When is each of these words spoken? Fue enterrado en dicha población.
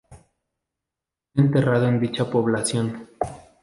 Fue 1.35 1.43
enterrado 1.43 1.87
en 1.87 1.99
dicha 1.99 2.27
población. 2.27 3.07